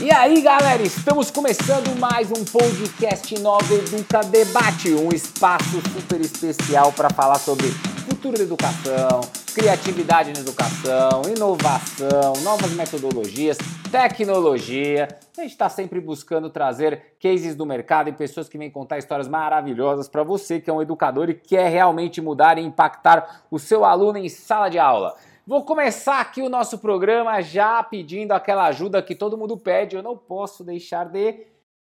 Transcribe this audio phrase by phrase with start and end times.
[0.00, 6.92] E aí, galera, estamos começando mais um podcast Nova Educa Debate, um espaço super especial
[6.92, 7.66] para falar sobre
[8.06, 9.22] futuro da educação,
[9.52, 13.58] criatividade na educação, inovação, novas metodologias,
[13.90, 15.08] tecnologia.
[15.36, 19.26] A gente está sempre buscando trazer cases do mercado e pessoas que vêm contar histórias
[19.26, 23.84] maravilhosas para você que é um educador e quer realmente mudar e impactar o seu
[23.84, 25.16] aluno em sala de aula.
[25.48, 29.96] Vou começar aqui o nosso programa já pedindo aquela ajuda que todo mundo pede.
[29.96, 31.46] Eu não posso deixar de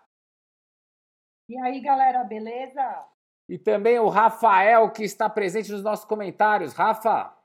[1.49, 3.05] E aí, galera, beleza?
[3.49, 6.73] E também o Rafael, que está presente nos nossos comentários.
[6.73, 7.37] Rafa!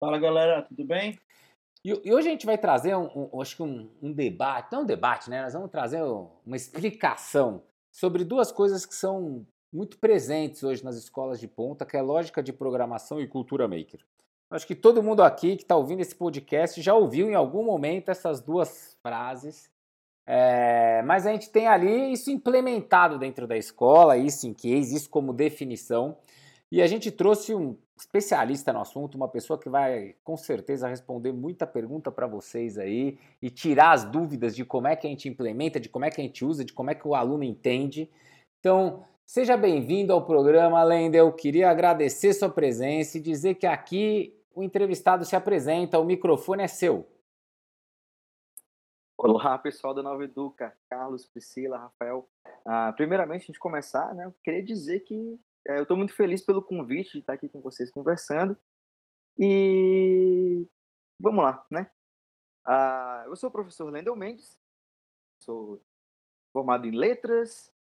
[0.00, 1.18] Fala, galera, tudo bem?
[1.84, 4.82] E, e hoje a gente vai trazer, um, um acho que um, um, debate, não
[4.82, 5.42] um debate, né?
[5.42, 11.38] Nós vamos trazer uma explicação sobre duas coisas que são muito presentes hoje nas escolas
[11.38, 14.00] de ponta, que é lógica de programação e cultura maker.
[14.50, 18.10] Acho que todo mundo aqui que está ouvindo esse podcast já ouviu em algum momento
[18.10, 19.70] essas duas frases
[20.30, 25.08] é, mas a gente tem ali isso implementado dentro da escola, isso em case, isso
[25.08, 26.18] como definição.
[26.70, 31.32] E a gente trouxe um especialista no assunto, uma pessoa que vai com certeza responder
[31.32, 35.30] muita pergunta para vocês aí e tirar as dúvidas de como é que a gente
[35.30, 38.10] implementa, de como é que a gente usa, de como é que o aluno entende.
[38.60, 41.32] Então, seja bem-vindo ao programa, Lendel.
[41.32, 46.68] Queria agradecer sua presença e dizer que aqui o entrevistado se apresenta, o microfone é
[46.68, 47.06] seu.
[49.20, 52.30] Olá, pessoal da Nova Educa, Carlos, Priscila, Rafael.
[52.64, 56.40] Ah, primeiramente, a gente começar, né, eu queria dizer que é, eu estou muito feliz
[56.40, 58.56] pelo convite de estar aqui com vocês conversando.
[59.36, 60.64] E
[61.18, 61.90] vamos lá, né?
[62.64, 64.56] Ah, eu sou o professor Lendel Mendes,
[65.42, 65.82] sou
[66.52, 67.72] formado em letras,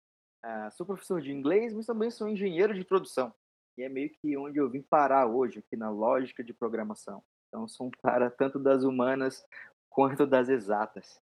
[0.42, 3.30] ah, sou professor de inglês, mas também sou engenheiro de produção.
[3.76, 7.22] E é meio que onde eu vim parar hoje, aqui na lógica de programação.
[7.48, 9.44] Então, sou um cara tanto das humanas
[9.90, 11.25] quanto das exatas.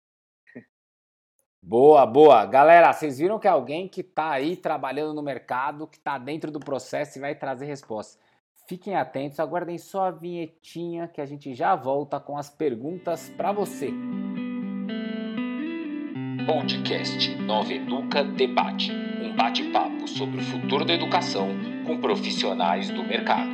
[1.65, 2.45] Boa, boa.
[2.45, 6.51] Galera, vocês viram que é alguém que está aí trabalhando no mercado, que está dentro
[6.51, 8.19] do processo e vai trazer respostas.
[8.67, 13.53] Fiquem atentos, aguardem só a vinhetinha que a gente já volta com as perguntas para
[13.53, 13.93] você.
[16.45, 21.47] Podcast Nova Educa Debate um bate-papo sobre o futuro da educação
[21.87, 23.49] com profissionais do mercado.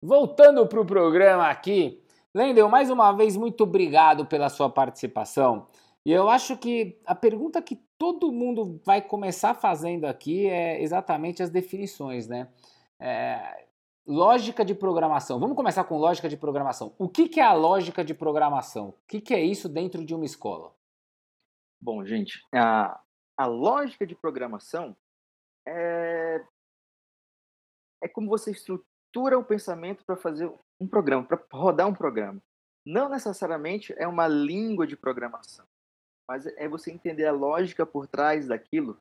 [0.00, 2.01] Voltando para o programa aqui,
[2.34, 5.68] Lendel, mais uma vez, muito obrigado pela sua participação.
[6.04, 11.42] E eu acho que a pergunta que todo mundo vai começar fazendo aqui é exatamente
[11.42, 12.48] as definições, né?
[12.98, 13.66] É,
[14.06, 15.38] lógica de programação.
[15.38, 16.94] Vamos começar com lógica de programação.
[16.98, 18.88] O que, que é a lógica de programação?
[18.88, 20.74] O que, que é isso dentro de uma escola?
[21.80, 23.00] Bom, gente, a,
[23.36, 24.96] a lógica de programação
[25.66, 26.44] é,
[28.02, 28.50] é como você
[29.12, 30.50] estrutura o pensamento para fazer
[30.80, 32.42] um programa, para rodar um programa.
[32.84, 35.66] Não necessariamente é uma língua de programação,
[36.26, 38.96] mas é você entender a lógica por trás daquilo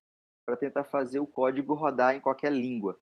[0.45, 2.99] para tentar fazer o código rodar em qualquer língua,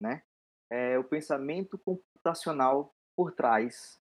[0.00, 0.22] né?
[0.70, 3.98] É o pensamento computacional por trás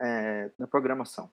[0.00, 1.30] é, da programação.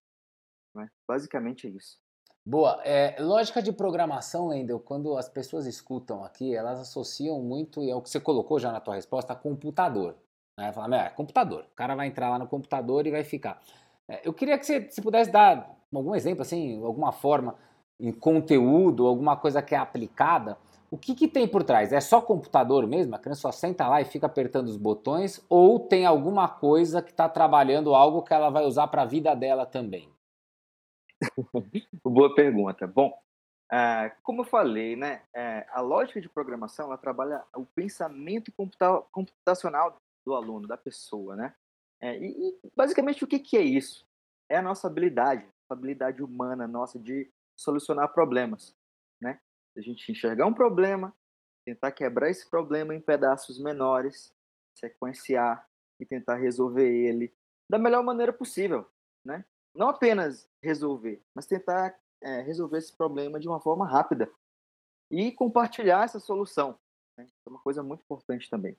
[0.75, 0.89] Né?
[1.07, 1.97] Basicamente é isso.
[2.45, 2.81] Boa.
[2.83, 7.95] É, lógica de programação, Lendel, quando as pessoas escutam aqui, elas associam muito, e é
[7.95, 10.17] o que você colocou já na tua resposta, a computador.
[10.57, 10.71] Né?
[10.71, 11.65] Falar, é, computador.
[11.71, 13.61] O cara vai entrar lá no computador e vai ficar.
[14.07, 17.55] É, eu queria que você, se pudesse dar algum exemplo, assim, alguma forma,
[17.99, 20.57] em conteúdo, alguma coisa que é aplicada.
[20.91, 21.91] O que, que tem por trás?
[21.91, 23.15] É só computador mesmo?
[23.15, 25.43] A criança só senta lá e fica apertando os botões?
[25.49, 29.33] Ou tem alguma coisa que está trabalhando algo que ela vai usar para a vida
[29.35, 30.07] dela também?
[32.03, 32.85] Boa pergunta.
[32.85, 33.17] Bom,
[33.71, 39.01] uh, como eu falei, né, uh, a lógica de programação ela trabalha o pensamento computa
[39.11, 41.55] computacional do aluno, da pessoa, né?
[42.01, 44.05] É, e, e, basicamente o que, que é isso?
[44.49, 48.75] É a nossa habilidade, a habilidade humana nossa de solucionar problemas,
[49.21, 49.39] né?
[49.77, 51.15] A gente enxergar um problema,
[51.65, 54.33] tentar quebrar esse problema em pedaços menores,
[54.77, 55.67] sequenciar
[55.99, 57.33] e tentar resolver ele
[57.69, 58.85] da melhor maneira possível,
[59.25, 59.45] né?
[59.75, 64.31] Não apenas resolver, mas tentar é, resolver esse problema de uma forma rápida
[65.09, 66.77] e compartilhar essa solução.
[67.17, 67.27] Né?
[67.45, 68.77] É uma coisa muito importante também.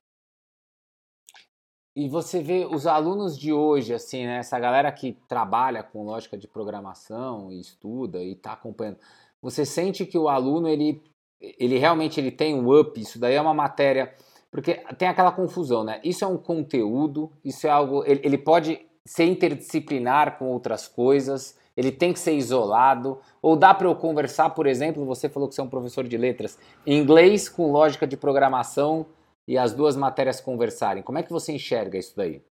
[1.97, 4.39] E você vê os alunos de hoje, assim, né?
[4.39, 8.99] Essa galera que trabalha com lógica de programação e estuda e está acompanhando.
[9.41, 11.03] Você sente que o aluno ele,
[11.41, 13.01] ele realmente ele tem um up?
[13.01, 14.13] Isso daí é uma matéria
[14.55, 16.01] porque tem aquela confusão, né?
[16.05, 18.05] Isso é um conteúdo, isso é algo.
[18.07, 23.75] Ele, ele pode ser interdisciplinar com outras coisas, ele tem que ser isolado, ou dá
[23.75, 26.57] para eu conversar, por exemplo, você falou que você é um professor de letras,
[26.87, 29.07] inglês com lógica de programação
[29.47, 31.03] e as duas matérias conversarem.
[31.03, 32.43] Como é que você enxerga isso daí?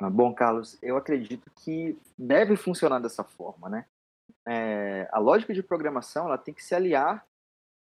[0.00, 3.86] Ah, bom, Carlos, eu acredito que deve funcionar dessa forma, né?
[4.46, 7.26] É, a lógica de programação ela tem que se aliar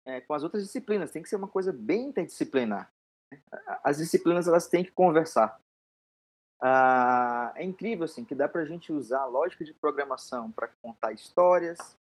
[0.06, 2.92] é, com as outras disciplinas, tem que ser uma coisa bem interdisciplinar.
[3.32, 3.42] Né?
[3.84, 5.60] As disciplinas elas têm que conversar.
[6.62, 10.70] Ah, é incrível assim que dá para a gente usar a lógica de programação para
[10.82, 11.98] contar histórias,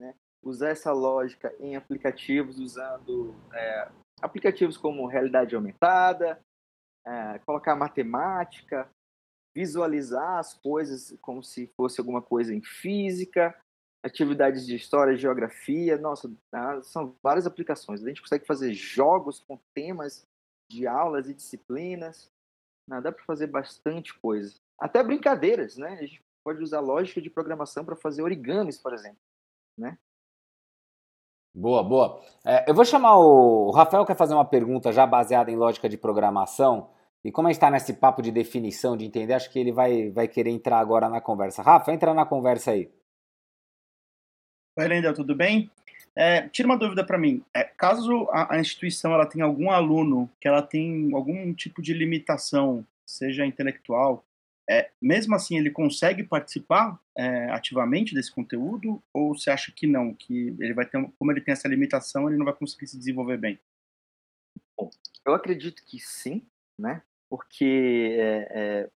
[0.00, 0.14] né?
[0.42, 3.88] usar essa lógica em aplicativos usando é,
[4.22, 6.40] aplicativos como realidade aumentada,
[7.06, 8.88] é, colocar matemática,
[9.56, 13.56] visualizar as coisas como se fosse alguma coisa em física,
[14.04, 18.02] atividades de história, geografia, nossa, tá, são várias aplicações.
[18.02, 20.26] A gente consegue fazer jogos com temas
[20.70, 22.30] de aulas e disciplinas,
[22.88, 23.00] né?
[23.00, 24.54] dá para fazer bastante coisa.
[24.78, 25.94] Até brincadeiras, né?
[25.94, 29.18] A gente pode usar lógica de programação para fazer origamis, por exemplo,
[29.76, 29.98] né?
[31.54, 32.20] Boa, boa.
[32.46, 33.68] É, eu vou chamar o...
[33.68, 36.90] o Rafael quer fazer uma pergunta já baseada em lógica de programação.
[37.24, 40.10] E como a gente está nesse papo de definição, de entender, acho que ele vai,
[40.10, 41.62] vai querer entrar agora na conversa.
[41.62, 42.90] Rafa, entra na conversa aí.
[44.78, 45.68] Oi, Lendel, tudo bem?
[46.14, 47.44] É, tira uma dúvida para mim.
[47.54, 51.92] É, caso a, a, instituição ela tenha algum aluno que ela tem algum tipo de
[51.92, 54.24] limitação, seja intelectual,
[54.70, 60.12] é, mesmo assim ele consegue participar é, ativamente desse conteúdo ou você acha que não,
[60.14, 63.38] que ele vai ter, como ele tem essa limitação, ele não vai conseguir se desenvolver
[63.38, 63.58] bem?
[64.76, 64.90] Bom,
[65.24, 66.46] eu acredito que sim,
[66.78, 67.02] né?
[67.30, 68.90] Porque é, é,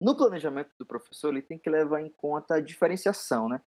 [0.00, 3.60] no planejamento do professor ele tem que levar em conta a diferenciação, né?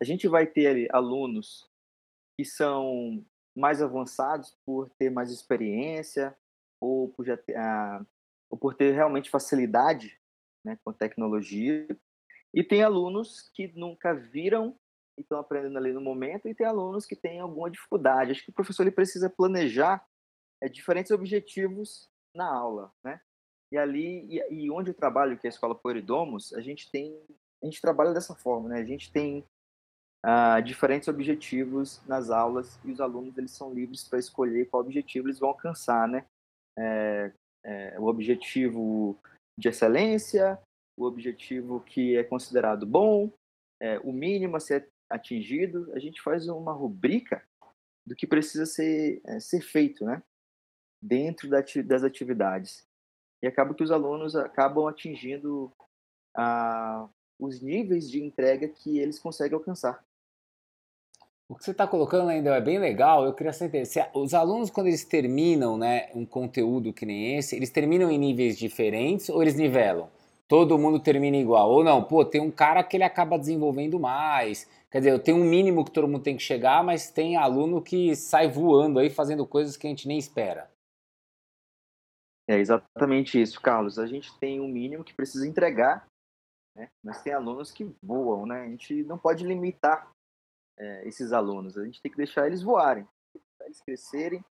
[0.00, 1.70] A gente vai ter alunos
[2.36, 3.24] que são
[3.56, 6.36] mais avançados por ter mais experiência
[6.80, 8.04] ou por já ter, ah,
[8.50, 10.19] ou por ter realmente facilidade
[10.64, 11.86] né, com tecnologia.
[12.54, 14.76] E tem alunos que nunca viram
[15.16, 18.32] e estão aprendendo ali no momento, e tem alunos que têm alguma dificuldade.
[18.32, 20.04] Acho que o professor ele precisa planejar
[20.62, 23.20] é, diferentes objetivos na aula, né?
[23.72, 27.16] E ali, e, e onde eu trabalho, que é a Escola Poeridomos, a gente tem,
[27.62, 28.80] a gente trabalha dessa forma, né?
[28.80, 29.44] A gente tem
[30.24, 35.28] uh, diferentes objetivos nas aulas e os alunos eles são livres para escolher qual objetivo
[35.28, 36.24] eles vão alcançar, né?
[36.78, 37.32] É,
[37.64, 39.18] é, o objetivo
[39.60, 40.58] de excelência,
[40.96, 43.30] o objetivo que é considerado bom,
[43.80, 47.44] é, o mínimo a ser atingido, a gente faz uma rubrica
[48.06, 50.22] do que precisa ser, é, ser feito, né?
[51.02, 52.86] Dentro da, das atividades.
[53.42, 55.72] E acaba que os alunos acabam atingindo
[56.36, 57.08] a,
[57.38, 60.04] os níveis de entrega que eles conseguem alcançar.
[61.50, 63.24] O que você está colocando ainda é bem legal.
[63.24, 67.56] Eu queria saber se os alunos, quando eles terminam né, um conteúdo que nem esse,
[67.56, 70.08] eles terminam em níveis diferentes ou eles nivelam?
[70.46, 71.68] Todo mundo termina igual?
[71.68, 72.04] Ou não?
[72.04, 74.70] Pô, tem um cara que ele acaba desenvolvendo mais.
[74.92, 77.82] Quer dizer, eu tenho um mínimo que todo mundo tem que chegar, mas tem aluno
[77.82, 80.70] que sai voando aí fazendo coisas que a gente nem espera.
[82.48, 83.98] É exatamente isso, Carlos.
[83.98, 86.06] A gente tem um mínimo que precisa entregar,
[86.76, 86.88] né?
[87.04, 88.62] mas tem alunos que voam, né?
[88.62, 90.12] A gente não pode limitar
[90.80, 91.76] é, esses alunos.
[91.76, 94.44] A gente tem que deixar eles voarem, deixar eles crescerem.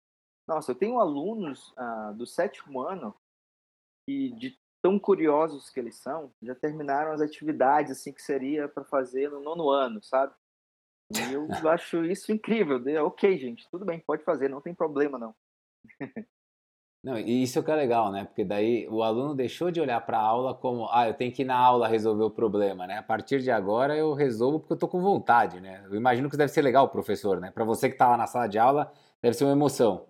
[0.47, 3.15] Nossa, eu tenho alunos ah, do sétimo ano
[4.07, 8.85] que, de tão curiosos que eles são, já terminaram as atividades assim que seria para
[8.85, 10.35] fazer no nono ano, sabe?
[11.13, 12.81] E eu acho isso incrível.
[13.05, 15.35] Ok, gente, tudo bem, pode fazer, não tem problema não.
[17.09, 18.27] Não, e isso que é legal, né?
[18.27, 21.41] Porque daí o aluno deixou de olhar para a aula como, ah, eu tenho que
[21.41, 22.99] ir na aula resolver o problema, né?
[22.99, 25.83] A partir de agora eu resolvo porque eu tô com vontade, né?
[25.87, 27.51] Eu imagino que deve ser legal, professor, né?
[27.51, 30.07] Para você que está lá na sala de aula, deve ser uma emoção.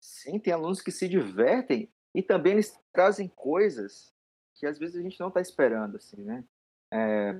[0.00, 4.10] Sim, tem alunos que se divertem e também eles trazem coisas
[4.54, 6.42] que às vezes a gente não está esperando, assim, né?
[6.90, 7.38] É,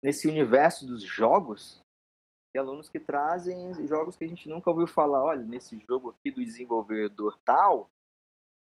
[0.00, 1.81] nesse universo dos jogos,
[2.52, 5.22] tem alunos que trazem jogos que a gente nunca ouviu falar.
[5.22, 7.90] Olha, nesse jogo aqui do desenvolvedor tal,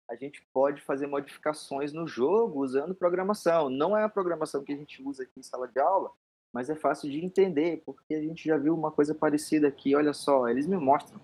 [0.10, 3.70] a gente pode fazer modificações no jogo usando programação.
[3.70, 6.12] Não é a programação que a gente usa aqui em sala de aula,
[6.54, 9.96] mas é fácil de entender, porque a gente já viu uma coisa parecida aqui.
[9.96, 11.22] Olha só, eles me mostram.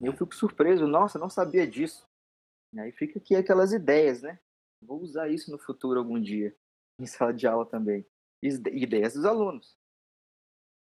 [0.00, 2.06] Eu fico surpreso, nossa, não sabia disso.
[2.74, 4.38] E aí fica aqui aquelas ideias, né?
[4.80, 6.54] vou usar isso no futuro algum dia,
[7.00, 8.06] em sala de aula também.
[8.42, 9.77] Ideias dos alunos.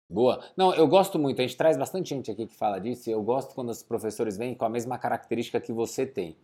[0.08, 0.42] Boa.
[0.56, 3.23] Não, eu gosto muito, a gente traz bastante gente aqui que fala disso, e eu
[3.23, 6.37] gosto quando os professores vêm com a mesma característica que você tem,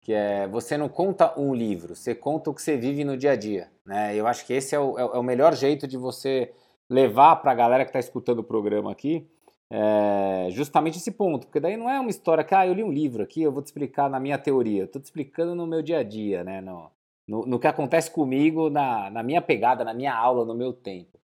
[0.00, 3.32] que é você não conta um livro, você conta o que você vive no dia
[3.32, 3.70] a dia.
[3.84, 4.14] Né?
[4.14, 6.52] Eu acho que esse é o, é o melhor jeito de você
[6.88, 9.28] levar para a galera que está escutando o programa aqui
[9.70, 12.92] é, justamente esse ponto, porque daí não é uma história que, ah, eu li um
[12.92, 15.98] livro aqui, eu vou te explicar na minha teoria, estou te explicando no meu dia
[15.98, 16.90] a dia, né, no,
[17.26, 21.18] no, no, que acontece comigo, na, na minha pegada, na minha aula, no meu tempo.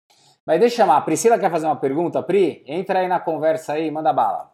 [0.46, 2.64] Mas deixa eu chamar, a Priscila quer fazer uma pergunta, Pri?
[2.68, 4.54] Entra aí na conversa aí, manda bala.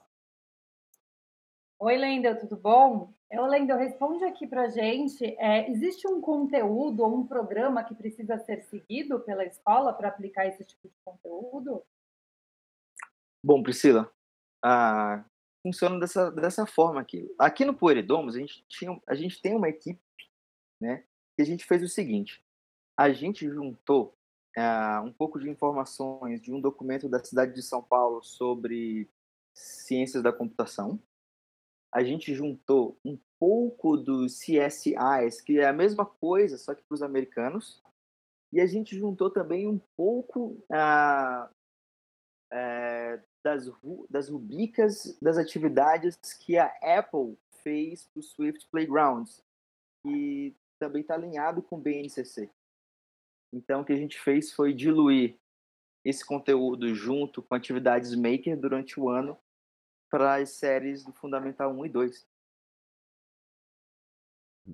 [1.80, 3.12] Oi, Lendel, tudo bom?
[3.32, 8.38] Eu, Lendel, responde aqui pra gente, é, existe um conteúdo ou um programa que precisa
[8.40, 11.84] ser seguido pela escola para aplicar esse tipo de conteúdo?
[13.44, 14.12] Bom, Priscila,
[14.64, 15.24] ah,
[15.66, 17.34] funciona dessa, dessa forma aqui.
[17.40, 20.00] Aqui no Poeridomos, a gente, tinha, a gente tem uma equipe,
[20.80, 21.04] né,
[21.36, 22.44] que a gente fez o seguinte,
[22.98, 24.14] a gente juntou
[24.58, 29.10] ah, um pouco de informações de um documento da cidade de São Paulo sobre
[29.54, 31.00] ciências da computação,
[31.94, 36.96] a gente juntou um pouco dos CSIs, que é a mesma coisa, só que para
[36.96, 37.82] os americanos,
[38.52, 41.50] e a gente juntou também um pouco ah,
[42.52, 43.70] é, das,
[44.10, 49.44] das rubricas das atividades que a Apple fez para o Swift Playgrounds,
[50.04, 52.50] que também está alinhado com o BNCC.
[53.52, 55.38] Então, o que a gente fez foi diluir
[56.06, 59.38] esse conteúdo junto com atividades Maker durante o ano
[60.10, 62.28] para as séries do Fundamental 1 e 2.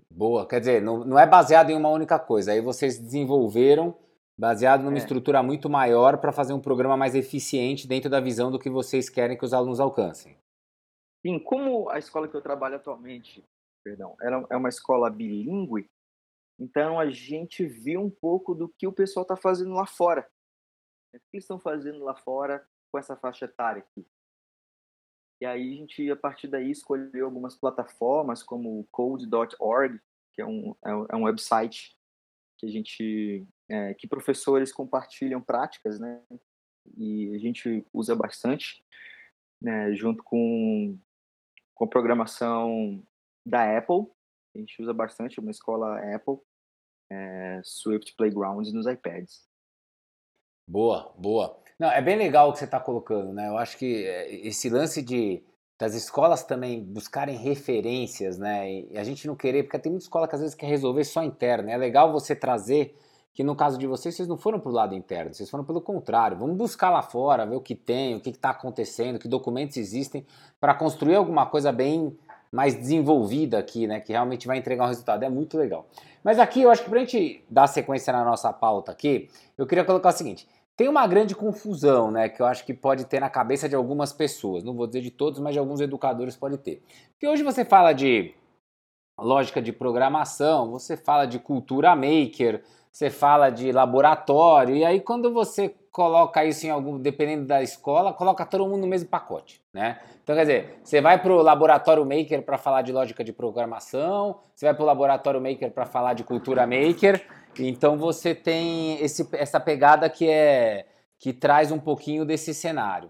[0.09, 2.51] Boa, quer dizer, não, não é baseado em uma única coisa.
[2.51, 3.97] Aí vocês desenvolveram
[4.37, 4.99] baseado numa é.
[4.99, 9.09] estrutura muito maior para fazer um programa mais eficiente dentro da visão do que vocês
[9.09, 10.37] querem que os alunos alcancem.
[11.25, 13.43] Sim, como a escola que eu trabalho atualmente,
[13.83, 14.15] perdão,
[14.49, 15.89] é uma escola bilíngue,
[16.59, 20.29] então a gente viu um pouco do que o pessoal está fazendo lá fora.
[21.13, 24.05] O que eles estão fazendo lá fora com essa faixa etária aqui?
[25.41, 29.99] E aí a gente, a partir daí, escolheu algumas plataformas como o code.org,
[30.33, 31.95] que é um, é um website
[32.57, 36.21] que a gente é, que professores compartilham práticas, né?
[36.97, 38.83] E a gente usa bastante,
[39.61, 39.93] né?
[39.93, 40.97] Junto com
[41.73, 43.03] com a programação
[43.45, 44.07] da Apple,
[44.55, 46.37] a gente usa bastante uma escola Apple,
[47.11, 49.43] é, Swift Playgrounds nos iPads.
[50.67, 51.59] Boa, boa.
[51.79, 53.49] Não, é bem legal o que você está colocando, né?
[53.49, 55.43] Eu acho que é, esse lance de
[55.77, 58.71] das escolas também buscarem referências, né?
[58.71, 61.21] E a gente não querer, porque tem muita escola que às vezes quer resolver só
[61.21, 61.69] interna.
[61.69, 62.97] É legal você trazer
[63.33, 65.81] que no caso de vocês, vocês não foram para o lado interno, vocês foram pelo
[65.81, 66.37] contrário.
[66.37, 70.25] Vamos buscar lá fora, ver o que tem, o que está acontecendo, que documentos existem,
[70.57, 72.17] para construir alguma coisa bem
[72.55, 73.99] mais desenvolvida aqui, né?
[73.99, 75.23] Que realmente vai entregar um resultado.
[75.23, 75.85] É muito legal.
[76.23, 79.67] Mas aqui eu acho que para a gente dar sequência na nossa pauta aqui, eu
[79.67, 80.47] queria colocar o seguinte:
[80.77, 84.13] tem uma grande confusão, né, que eu acho que pode ter na cabeça de algumas
[84.13, 86.81] pessoas, não vou dizer de todos, mas de alguns educadores pode ter.
[87.11, 88.33] Porque hoje você fala de
[89.19, 95.33] lógica de programação, você fala de cultura maker, você fala de laboratório, e aí quando
[95.33, 99.97] você coloca isso em algum, dependendo da escola, coloca todo mundo no mesmo pacote, né?
[100.21, 104.37] Então, quer dizer, você vai para o laboratório maker para falar de lógica de programação,
[104.53, 107.25] você vai para o laboratório maker para falar de cultura maker,
[107.57, 110.85] então você tem esse, essa pegada que é
[111.17, 113.09] que traz um pouquinho desse cenário.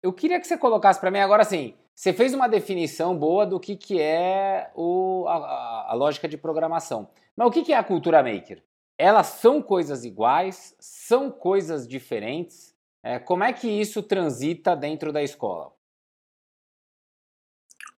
[0.00, 3.58] Eu queria que você colocasse para mim agora assim, você fez uma definição boa do
[3.58, 7.08] que, que é o, a, a lógica de programação.
[7.36, 8.62] Mas o que, que é a cultura maker?
[8.96, 10.74] Elas são coisas iguais?
[10.78, 12.74] São coisas diferentes?
[13.02, 15.74] É, como é que isso transita dentro da escola?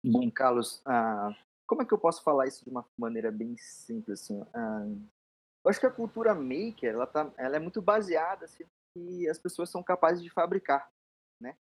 [0.02, 1.34] Bom, Carlos, ah,
[1.66, 4.22] como é que eu posso falar isso de uma maneira bem simples?
[4.22, 4.42] Assim?
[4.54, 4.86] Ah,
[5.64, 9.38] eu acho que a cultura maker, ela, tá, ela é muito baseada assim, que as
[9.38, 10.90] pessoas são capazes de fabricar,
[11.40, 11.56] né?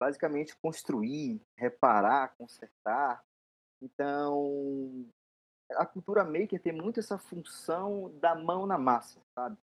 [0.00, 3.24] Basicamente construir, reparar, consertar.
[3.80, 5.06] Então,
[5.76, 9.56] a cultura maker tem muito essa função da mão na massa, sabe?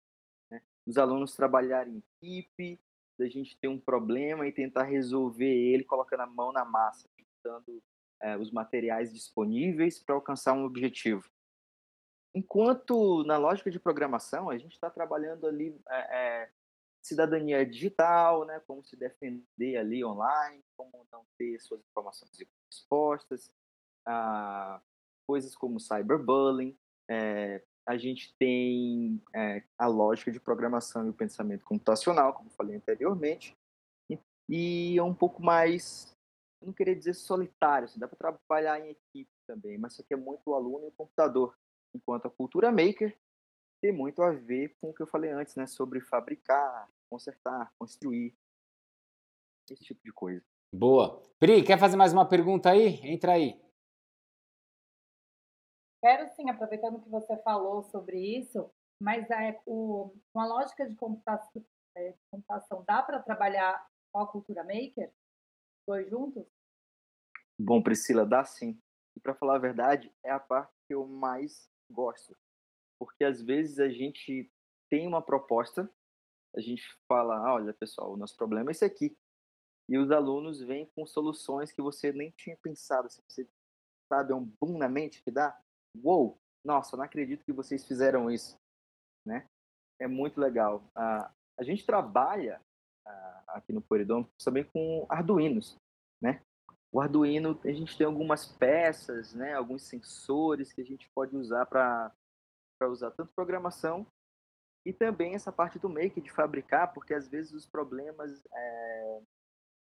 [0.50, 0.62] Né?
[0.86, 2.80] Os alunos trabalharem em equipe,
[3.18, 7.08] da gente ter um problema e tentar resolver ele colocando a mão na massa,
[7.44, 7.82] usando
[8.22, 11.30] é, os materiais disponíveis para alcançar um objetivo.
[12.34, 16.52] Enquanto na lógica de programação, a gente está trabalhando ali é, é,
[17.02, 22.32] cidadania digital, né, como se defender ali online, como não ter suas informações
[22.72, 23.52] expostas,
[24.06, 24.82] ah,
[25.26, 26.78] coisas como cyberbullying.
[27.10, 32.76] É, a gente tem é, a lógica de programação e o pensamento computacional, como falei
[32.76, 33.58] anteriormente,
[34.10, 36.16] e, e é um pouco mais,
[36.64, 40.18] não queria dizer solitário, assim, dá para trabalhar em equipe também, mas isso aqui é
[40.18, 41.58] muito o aluno e o computador.
[41.94, 43.18] Enquanto a cultura maker
[43.82, 45.66] tem muito a ver com o que eu falei antes, né?
[45.66, 48.34] Sobre fabricar, consertar, construir,
[49.70, 50.44] esse tipo de coisa.
[50.74, 51.22] Boa.
[51.40, 53.00] Pri, quer fazer mais uma pergunta aí?
[53.04, 53.60] Entra aí.
[56.02, 61.64] Quero sim, aproveitando que você falou sobre isso, mas é, o, uma lógica de computação,
[61.96, 65.14] é, computação dá para trabalhar com a cultura maker?
[65.88, 66.46] Dois juntos?
[67.60, 68.82] Bom, Priscila, dá sim.
[69.16, 72.36] E para falar a verdade, é a parte que eu mais gosto.
[73.00, 74.52] Porque às vezes a gente
[74.90, 75.90] tem uma proposta,
[76.56, 79.16] a gente fala, ah, olha pessoal, o nosso problema é esse aqui.
[79.88, 83.08] E os alunos vêm com soluções que você nem tinha pensado.
[83.08, 83.48] Assim, você
[84.08, 85.60] sabe, é um boom na mente que dá.
[85.96, 88.58] Uou, nossa, não acredito que vocês fizeram isso.
[89.26, 89.46] Né?
[90.00, 90.84] É muito legal.
[90.96, 92.62] A gente trabalha
[93.48, 95.76] aqui no Poridom também com arduinos.
[96.22, 96.42] Né?
[96.92, 101.66] O Arduino, a gente tem algumas peças, né, alguns sensores que a gente pode usar
[101.66, 102.14] para
[102.90, 104.06] usar tanto programação
[104.86, 109.22] e também essa parte do make de fabricar, porque às vezes os problemas é,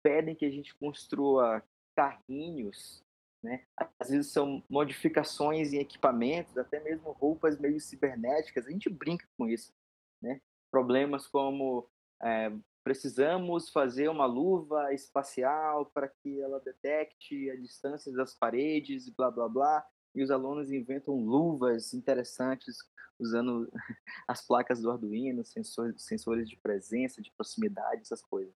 [0.04, 1.62] pedem que a gente construa
[1.96, 3.02] carrinhos,
[3.42, 3.64] né?
[3.98, 8.66] Às vezes são modificações em equipamentos, até mesmo roupas meio cibernéticas.
[8.66, 9.72] A gente brinca com isso,
[10.20, 10.40] né?
[10.70, 11.88] Problemas como
[12.22, 12.52] é,
[12.84, 19.48] precisamos fazer uma luva espacial para que ela detecte a distância das paredes, blá blá
[19.48, 19.86] blá.
[20.14, 22.76] E os alunos inventam luvas interessantes
[23.18, 23.70] usando
[24.28, 28.54] as placas do Arduino, sensores, sensores de presença, de proximidade, essas coisas.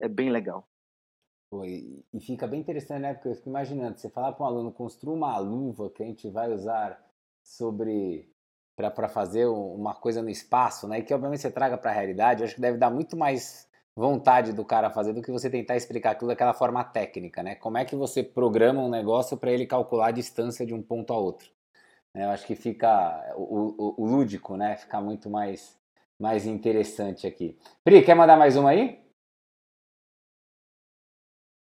[0.00, 0.68] É bem legal.
[1.64, 3.14] E, e, fica bem interessante, né?
[3.14, 6.28] Porque eu fico imaginando, você falar para um aluno, construa uma luva que a gente
[6.28, 7.00] vai usar
[7.42, 8.28] sobre
[8.74, 10.98] para fazer uma coisa no espaço, né?
[10.98, 13.66] E que obviamente você traga para a realidade, eu acho que deve dar muito mais
[13.94, 17.54] vontade do cara fazer do que você tentar explicar tudo daquela forma técnica, né?
[17.54, 21.12] Como é que você programa um negócio para ele calcular a distância de um ponto
[21.14, 21.48] a outro?
[22.14, 22.26] Né?
[22.26, 24.76] Eu acho que fica o, o, o, lúdico, né?
[24.76, 25.78] Fica muito mais,
[26.20, 27.58] mais interessante aqui.
[27.82, 29.05] Pri, quer mandar mais uma aí?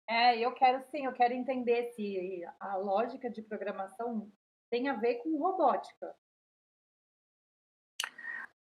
[0.08, 4.26] É, eu quero sim, eu quero entender se a lógica de programação
[4.70, 6.14] tem a ver com robótica.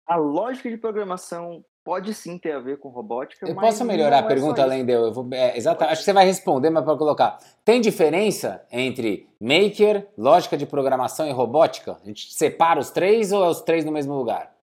[0.06, 3.46] A lógica de programação pode sim ter a ver com robótica.
[3.46, 5.12] Eu posso melhorar a é pergunta, é além de eu?
[5.12, 7.38] vou, é, exatamente, acho que você vai responder, mas para colocar.
[7.66, 12.00] Tem diferença entre maker, lógica de programação e robótica?
[12.02, 14.56] A gente separa os três ou é os três no mesmo lugar?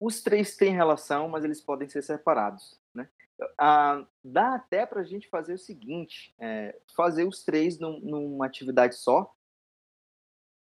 [0.00, 2.78] Os três têm relação, mas eles podem ser separados.
[2.94, 3.08] Né?
[3.56, 8.46] Ah, dá até para a gente fazer o seguinte: é, fazer os três num, numa
[8.46, 9.32] atividade só,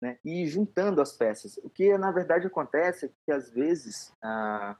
[0.01, 0.19] né?
[0.23, 1.57] e juntando as peças.
[1.63, 4.77] O que na verdade acontece é que às vezes ah,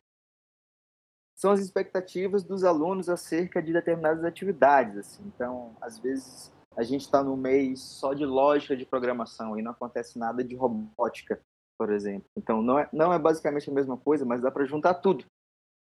[1.36, 4.98] são as expectativas dos alunos acerca de determinadas atividades.
[4.98, 5.24] Assim.
[5.28, 9.72] Então, às vezes a gente está no mês só de lógica de programação e não
[9.72, 11.42] acontece nada de robótica,
[11.78, 12.30] por exemplo.
[12.36, 15.26] Então, não é, não é basicamente a mesma coisa, mas dá para juntar tudo.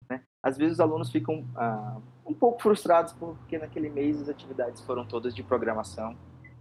[0.09, 0.25] Né?
[0.45, 5.05] Às vezes os alunos ficam ah, um pouco frustrados porque naquele mês as atividades foram
[5.05, 6.15] todas de programação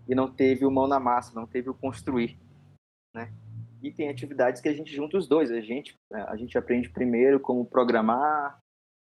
[0.08, 2.38] e não teve o mão na massa, não teve o construir
[3.14, 3.32] né?
[3.80, 5.50] E tem atividades que a gente junta os dois.
[5.50, 8.58] A gente, é, a gente aprende primeiro como programar,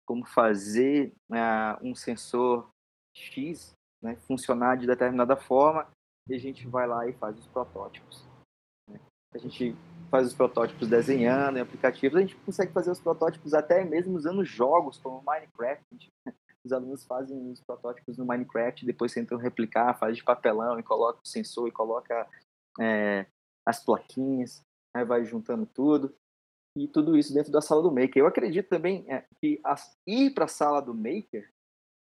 [0.06, 2.70] como fazer uh, um sensor
[3.16, 5.88] X né, funcionar de determinada forma,
[6.28, 8.28] e a gente vai lá e faz os protótipos.
[8.90, 9.00] Né?
[9.34, 9.76] A gente
[10.12, 14.44] faz os protótipos desenhando em aplicativos, a gente consegue fazer os protótipos até mesmo usando
[14.44, 16.12] jogos como Minecraft.
[16.64, 21.20] Os alunos fazem os protótipos no Minecraft, depois tentam replicar, faz de papelão e coloca
[21.20, 22.30] o sensor e coloca
[22.80, 23.26] é,
[23.66, 24.64] as plaquinhas,
[24.96, 26.16] aí vai juntando tudo.
[26.78, 28.18] E tudo isso dentro da sala do Maker.
[28.18, 31.52] Eu acredito também é, que as, ir para a sala do Maker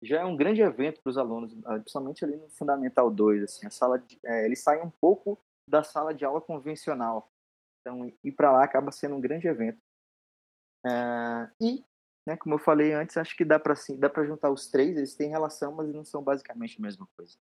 [0.02, 3.44] já é um grande evento para os alunos, ah, principalmente ali no Fundamental 2.
[3.44, 7.32] Assim, a sala de, é, eles saem um pouco da sala de aula convencional.
[7.82, 9.78] Então, ir para lá acaba sendo um grande evento.
[10.86, 11.84] É, e,
[12.26, 14.96] né, como eu falei antes, acho que dá para sim, dá para juntar os três.
[14.96, 17.36] Eles têm relação, mas não são basicamente a mesma coisa.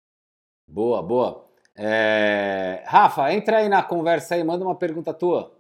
[0.68, 1.48] Boa, boa.
[1.76, 2.82] É...
[2.86, 5.56] Rafa, entra aí na conversa aí, manda uma pergunta tua.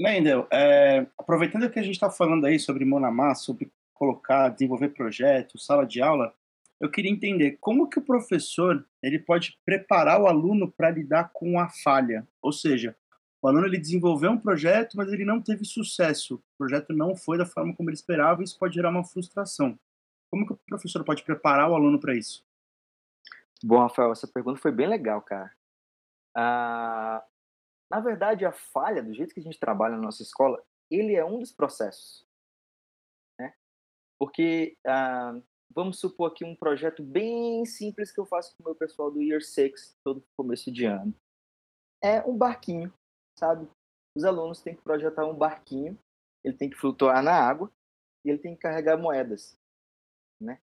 [0.00, 5.64] Mendel, é, aproveitando que a gente está falando aí sobre Monamá, sobre colocar, desenvolver projetos,
[5.64, 6.34] sala de aula,
[6.80, 11.58] eu queria entender como que o professor ele pode preparar o aluno para lidar com
[11.58, 12.26] a falha.
[12.42, 12.96] Ou seja,
[13.44, 16.36] o aluno ele desenvolveu um projeto, mas ele não teve sucesso.
[16.36, 19.78] O projeto não foi da forma como ele esperava e isso pode gerar uma frustração.
[20.30, 22.42] Como que o professor pode preparar o aluno para isso?
[23.62, 25.54] Bom, Rafael, essa pergunta foi bem legal, cara.
[26.34, 27.22] Ah,
[27.90, 31.22] na verdade, a falha, do jeito que a gente trabalha na nossa escola, ele é
[31.22, 32.26] um dos processos.
[33.38, 33.52] Né?
[34.18, 38.74] Porque, ah, vamos supor aqui um projeto bem simples que eu faço com o meu
[38.74, 41.14] pessoal do Year 6, todo começo de ano.
[42.02, 42.90] é um barquinho,
[43.38, 43.68] sabe?
[44.16, 45.98] Os alunos têm que projetar um barquinho,
[46.42, 47.70] ele tem que flutuar na água
[48.24, 49.58] e ele tem que carregar moedas,
[50.40, 50.60] né?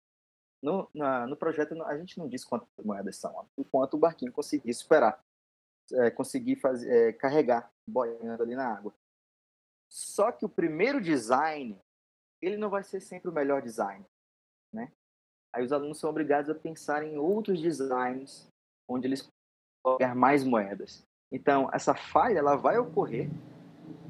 [0.62, 4.74] No, na, no projeto a gente não diz quantas moedas são, enquanto o barquinho conseguir
[4.74, 5.24] superar,
[5.94, 8.94] é, conseguir fazer, é, carregar boiando ali na água.
[9.90, 11.78] Só que o primeiro design,
[12.42, 14.06] ele não vai ser sempre o melhor design,
[14.72, 14.92] né?
[15.54, 18.48] Aí os alunos são obrigados a pensar em outros designs
[18.88, 19.28] onde eles
[20.00, 21.04] ganhar mais moedas.
[21.32, 23.30] Então, essa falha ela vai ocorrer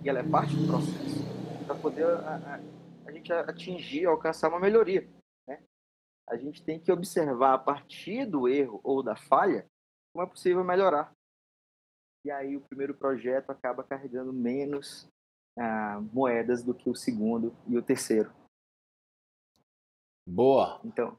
[0.04, 1.22] e ela é parte do processo
[1.66, 2.60] para poder a, a,
[3.08, 5.08] a, gente atingir, alcançar uma melhoria.
[5.48, 5.64] Né?
[6.28, 9.70] A gente tem que observar a partir do erro ou da falha
[10.12, 11.14] como é possível melhorar.
[12.26, 15.08] E aí o primeiro projeto acaba carregando menos
[15.58, 18.32] ah, moedas do que o segundo e o terceiro.
[20.28, 20.80] Boa.
[20.84, 21.18] Então.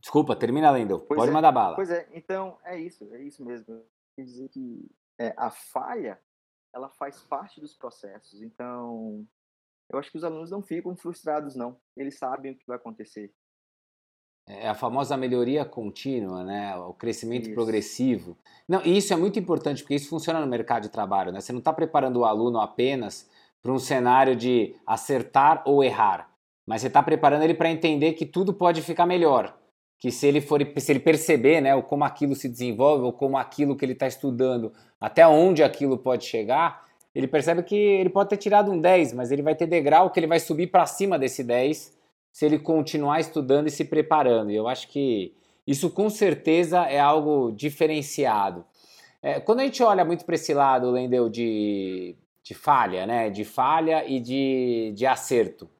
[0.00, 1.00] Desculpa, termina lendo.
[1.00, 1.76] Pode é, mandar bala.
[1.76, 3.84] Pois é, então é isso, é isso mesmo.
[4.16, 6.18] Quer dizer que é, a falha
[6.72, 8.40] ela faz parte dos processos.
[8.40, 9.26] Então,
[9.90, 11.76] eu acho que os alunos não ficam frustrados, não.
[11.96, 13.32] Eles sabem o que vai acontecer.
[14.46, 16.74] É a famosa melhoria contínua, né?
[16.76, 17.54] O crescimento isso.
[17.54, 18.38] progressivo.
[18.66, 21.40] Não, e isso é muito importante porque isso funciona no mercado de trabalho, né?
[21.40, 23.28] Você não está preparando o aluno apenas
[23.62, 26.34] para um cenário de acertar ou errar,
[26.66, 29.56] mas você está preparando ele para entender que tudo pode ficar melhor.
[30.00, 33.76] Que se ele for, se ele perceber, né, como aquilo se desenvolve ou como aquilo
[33.76, 36.84] que ele está estudando, até onde aquilo pode chegar,
[37.14, 40.18] ele percebe que ele pode ter tirado um 10, mas ele vai ter degrau que
[40.18, 41.96] ele vai subir para cima desse 10
[42.32, 44.50] se ele continuar estudando e se preparando.
[44.50, 45.34] E eu acho que
[45.66, 48.64] isso com certeza é algo diferenciado.
[49.22, 52.16] É, quando a gente olha muito para esse lado, Lendeu, de
[52.50, 53.30] de falha, né?
[53.30, 55.70] De falha e de, de acerto.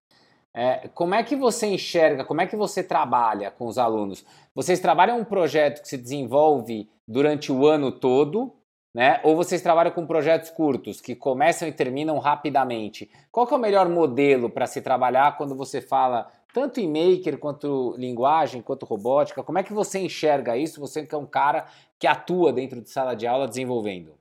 [0.52, 4.24] É, como é que você enxerga, como é que você trabalha com os alunos?
[4.54, 8.52] Vocês trabalham um projeto que se desenvolve durante o ano todo,
[8.92, 9.20] né?
[9.22, 13.08] Ou vocês trabalham com projetos curtos que começam e terminam rapidamente?
[13.30, 17.94] Qual é o melhor modelo para se trabalhar quando você fala tanto em maker quanto
[17.96, 19.44] linguagem, quanto robótica?
[19.44, 20.80] Como é que você enxerga isso?
[20.80, 24.18] Você que é um cara que atua dentro de sala de aula desenvolvendo.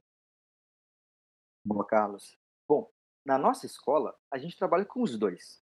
[1.66, 2.38] Boa, Carlos.
[2.68, 2.88] Bom,
[3.26, 5.60] na nossa escola, a gente trabalha com os dois.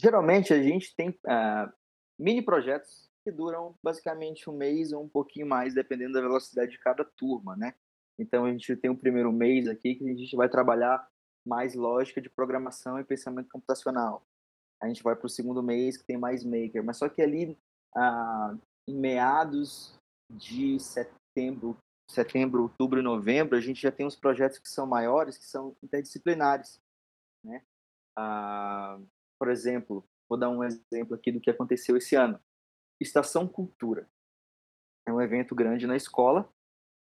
[0.00, 1.70] Geralmente, a gente tem uh,
[2.18, 6.78] mini projetos que duram basicamente um mês ou um pouquinho mais, dependendo da velocidade de
[6.78, 7.74] cada turma, né?
[8.18, 11.06] Então, a gente tem um primeiro mês aqui que a gente vai trabalhar
[11.46, 14.24] mais lógica de programação e pensamento computacional.
[14.82, 17.58] A gente vai para o segundo mês que tem mais maker, mas só que ali,
[17.94, 18.56] ah,
[18.88, 19.94] em meados
[20.30, 21.76] de setembro,
[22.08, 25.76] setembro, outubro e novembro, a gente já tem uns projetos que são maiores, que são
[25.82, 26.80] interdisciplinares.
[27.44, 27.62] Né?
[28.16, 28.98] Ah,
[29.40, 32.38] por exemplo, vou dar um exemplo aqui do que aconteceu esse ano.
[33.00, 34.06] Estação Cultura.
[35.08, 36.52] É um evento grande na escola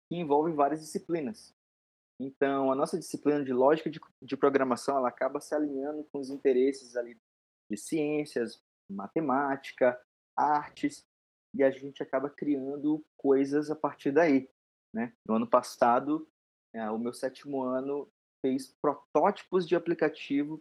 [0.09, 1.55] que envolve várias disciplinas.
[2.21, 6.29] Então, a nossa disciplina de lógica de, de programação, ela acaba se alinhando com os
[6.29, 7.17] interesses ali
[7.71, 10.01] de ciências, matemática,
[10.37, 11.07] artes,
[11.55, 14.51] e a gente acaba criando coisas a partir daí.
[14.93, 15.15] Né?
[15.25, 16.29] No ano passado,
[16.75, 18.11] é, o meu sétimo ano
[18.45, 20.61] fez protótipos de aplicativo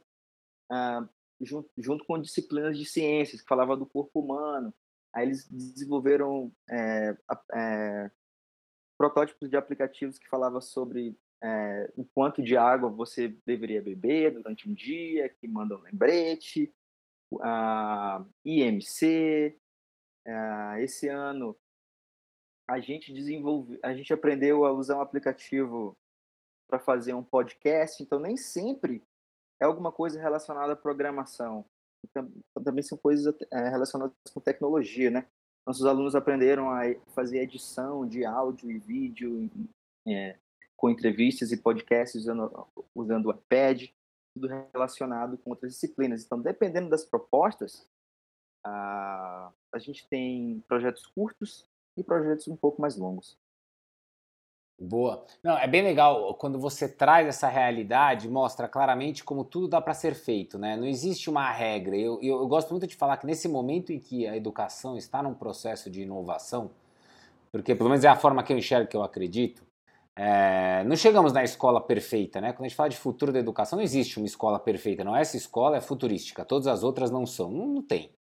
[0.72, 1.08] ah,
[1.46, 4.74] junto, junto, com disciplinas de ciências, que falava do corpo humano.
[5.14, 7.16] Aí eles desenvolveram é,
[7.54, 8.12] é,
[8.98, 14.70] protótipos de aplicativos que falava sobre é, o quanto de água você deveria beber durante
[14.70, 16.74] um dia, que manda um lembrete,
[17.42, 19.58] a IMC.
[20.26, 21.58] É, esse ano
[22.68, 25.98] a gente desenvolve, a gente aprendeu a usar um aplicativo
[26.68, 29.04] para fazer um podcast, então nem sempre
[29.62, 31.66] é alguma coisa relacionada à programação.
[32.64, 35.26] Também são coisas é, relacionadas com tecnologia, né?
[35.66, 36.82] Nossos alunos aprenderam a
[37.16, 39.50] fazer edição de áudio e vídeo
[40.06, 40.38] é,
[40.76, 43.88] com entrevistas e podcasts usando, usando o iPad,
[44.36, 46.26] tudo relacionado com outras disciplinas.
[46.26, 47.88] Então, dependendo das propostas,
[48.66, 51.66] a, a gente tem projetos curtos
[51.98, 53.38] e projetos um pouco mais longos.
[54.84, 55.24] Boa.
[55.42, 59.94] Não, é bem legal quando você traz essa realidade, mostra claramente como tudo dá para
[59.94, 60.76] ser feito, né?
[60.76, 61.96] Não existe uma regra.
[61.96, 65.24] Eu, eu, eu, gosto muito de falar que nesse momento em que a educação está
[65.24, 66.72] num processo de inovação,
[67.50, 69.64] porque pelo menos é a forma que eu enxergo, que eu acredito,
[70.16, 72.52] é, não chegamos na escola perfeita, né?
[72.52, 75.04] Quando a gente fala de futuro da educação, não existe uma escola perfeita.
[75.04, 77.50] Não, essa escola é futurística, todas as outras não são.
[77.50, 78.12] Não, não tem.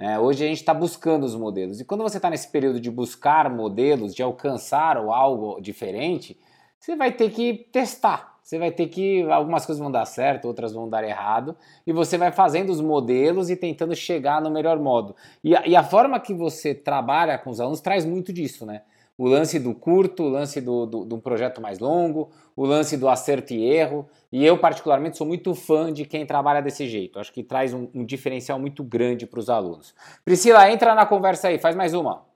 [0.00, 0.18] Né?
[0.18, 1.78] Hoje a gente está buscando os modelos.
[1.78, 6.40] E quando você está nesse período de buscar modelos, de alcançar algo diferente,
[6.78, 8.38] você vai ter que testar.
[8.42, 9.30] Você vai ter que.
[9.30, 11.54] Algumas coisas vão dar certo, outras vão dar errado.
[11.86, 15.14] E você vai fazendo os modelos e tentando chegar no melhor modo.
[15.44, 18.80] E a, e a forma que você trabalha com os alunos traz muito disso, né?
[19.20, 22.96] O lance do curto, o lance do, do, de um projeto mais longo, o lance
[22.96, 24.08] do acerto e erro.
[24.32, 27.18] E eu, particularmente, sou muito fã de quem trabalha desse jeito.
[27.18, 29.94] Acho que traz um, um diferencial muito grande para os alunos.
[30.24, 32.26] Priscila, entra na conversa aí, faz mais uma.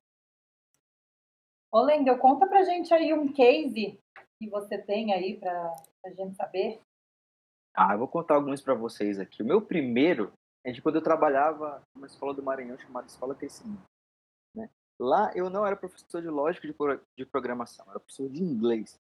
[1.72, 3.98] Ô, Lendel, conta pra gente aí um case
[4.38, 5.72] que você tem aí para
[6.04, 6.80] a gente saber.
[7.74, 9.42] Ah, eu vou contar alguns para vocês aqui.
[9.42, 13.93] O meu primeiro é de quando eu trabalhava numa escola do Maranhão chamada Escola Crescimento.
[14.98, 16.74] Lá eu não era professor de lógica de,
[17.16, 19.00] de programação, era professor de inglês.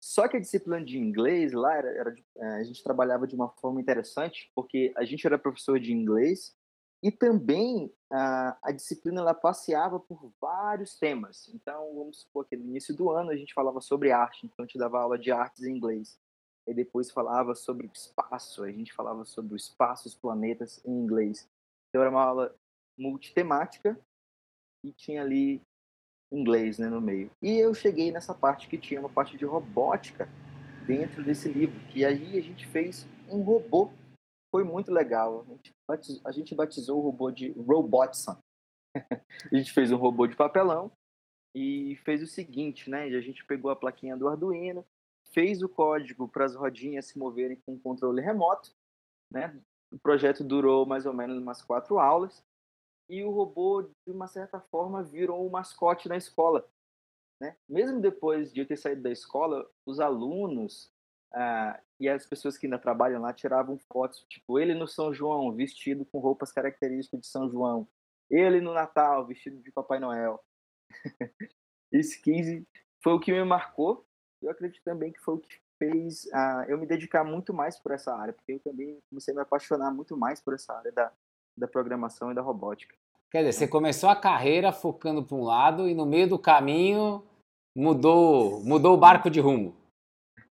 [0.00, 3.48] Só que a disciplina de inglês lá era, era é, a gente trabalhava de uma
[3.48, 6.56] forma interessante, porque a gente era professor de inglês
[7.02, 11.48] e também a, a disciplina ela passeava por vários temas.
[11.54, 14.66] Então, vamos supor que no início do ano a gente falava sobre arte, então a
[14.66, 16.18] gente dava aula de artes em inglês.
[16.66, 21.48] E depois falava sobre espaço, a gente falava sobre o espaço, os planetas em inglês.
[21.88, 22.54] Então era uma aula
[22.96, 23.98] multitemática
[24.84, 25.60] e tinha ali
[26.30, 27.30] inglês né, no meio.
[27.42, 30.28] E eu cheguei nessa parte que tinha uma parte de robótica
[30.86, 33.90] dentro desse livro, que aí a gente fez um robô.
[34.50, 35.44] Foi muito legal.
[35.46, 38.38] A gente batizou, a gente batizou o robô de Robotson.
[39.52, 40.90] a gente fez um robô de papelão
[41.54, 43.04] e fez o seguinte, né?
[43.04, 44.84] A gente pegou a plaquinha do Arduino,
[45.32, 48.72] fez o código para as rodinhas se moverem com controle remoto,
[49.30, 49.58] né?
[49.90, 52.42] O projeto durou mais ou menos umas quatro aulas
[53.08, 56.68] e o robô, de uma certa forma, virou o mascote na escola.
[57.40, 57.56] Né?
[57.68, 60.92] Mesmo depois de eu ter saído da escola, os alunos
[61.32, 65.54] ah, e as pessoas que ainda trabalham lá tiravam fotos, tipo, ele no São João,
[65.54, 67.88] vestido com roupas características de São João.
[68.30, 70.42] Ele no Natal, vestido de Papai Noel.
[71.90, 72.66] Esse 15
[73.02, 74.06] foi o que me marcou.
[74.42, 77.92] Eu acredito também que foi o que fez ah, eu me dedicar muito mais por
[77.92, 81.12] essa área, porque eu também comecei a me apaixonar muito mais por essa área da,
[81.58, 82.94] da programação e da robótica.
[83.30, 87.22] Quer dizer, você começou a carreira focando para um lado e no meio do caminho
[87.76, 89.76] mudou, mudou o barco de rumo.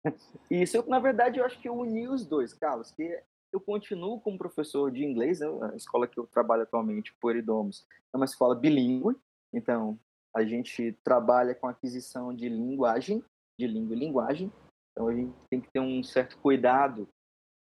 [0.51, 3.21] Isso, eu, na verdade, eu acho que eu uni os dois, Carlos, que
[3.53, 5.47] eu continuo como professor de inglês, né?
[5.73, 9.17] a escola que eu trabalho atualmente, Poeridomos, é uma escola bilíngue,
[9.53, 9.99] então
[10.35, 13.23] a gente trabalha com aquisição de linguagem,
[13.59, 14.53] de língua e linguagem,
[14.93, 17.09] então a gente tem que ter um certo cuidado